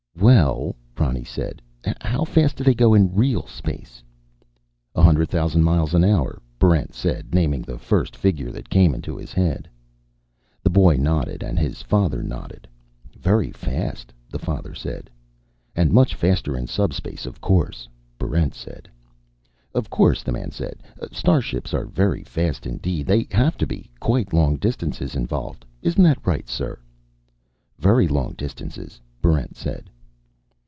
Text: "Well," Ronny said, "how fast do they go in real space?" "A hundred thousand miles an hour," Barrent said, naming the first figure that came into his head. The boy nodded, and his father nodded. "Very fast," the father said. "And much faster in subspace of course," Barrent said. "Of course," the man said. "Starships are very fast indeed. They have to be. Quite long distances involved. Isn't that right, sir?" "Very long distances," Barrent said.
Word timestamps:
"Well," 0.19 0.75
Ronny 0.99 1.23
said, 1.23 1.63
"how 1.99 2.25
fast 2.25 2.55
do 2.55 2.63
they 2.63 2.75
go 2.75 2.93
in 2.93 3.11
real 3.15 3.47
space?" 3.47 4.03
"A 4.93 5.01
hundred 5.01 5.29
thousand 5.29 5.63
miles 5.63 5.95
an 5.95 6.03
hour," 6.03 6.39
Barrent 6.59 6.93
said, 6.93 7.33
naming 7.33 7.63
the 7.63 7.79
first 7.79 8.15
figure 8.15 8.51
that 8.51 8.69
came 8.69 8.93
into 8.93 9.17
his 9.17 9.33
head. 9.33 9.67
The 10.61 10.69
boy 10.69 10.95
nodded, 10.97 11.41
and 11.41 11.57
his 11.57 11.81
father 11.81 12.21
nodded. 12.21 12.67
"Very 13.17 13.49
fast," 13.51 14.13
the 14.29 14.37
father 14.37 14.75
said. 14.75 15.09
"And 15.75 15.91
much 15.91 16.13
faster 16.13 16.55
in 16.55 16.67
subspace 16.67 17.25
of 17.25 17.41
course," 17.41 17.89
Barrent 18.19 18.53
said. 18.53 18.87
"Of 19.73 19.89
course," 19.89 20.21
the 20.21 20.33
man 20.33 20.51
said. 20.51 20.83
"Starships 21.11 21.73
are 21.73 21.87
very 21.87 22.23
fast 22.23 22.67
indeed. 22.67 23.07
They 23.07 23.25
have 23.31 23.57
to 23.57 23.65
be. 23.65 23.89
Quite 23.99 24.33
long 24.33 24.57
distances 24.57 25.15
involved. 25.15 25.65
Isn't 25.81 26.03
that 26.03 26.27
right, 26.27 26.47
sir?" 26.47 26.77
"Very 27.79 28.07
long 28.07 28.33
distances," 28.33 29.01
Barrent 29.19 29.57
said. 29.57 29.89